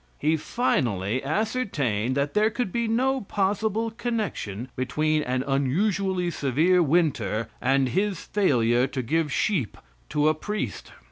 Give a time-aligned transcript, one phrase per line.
[0.17, 7.49] He finally ascertained that there could be no possible connection between an unusually severe winter
[7.61, 9.77] and his failure to give sheep
[10.09, 10.91] to a priest.